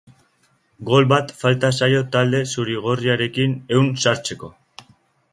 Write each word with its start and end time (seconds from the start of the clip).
Gol 0.85 1.03
bat 1.09 1.33
falta 1.41 1.69
zaio 1.79 1.99
talde 2.15 2.39
zurigorriarekin 2.53 3.53
ehun 3.75 3.91
sartzeko. 4.05 4.51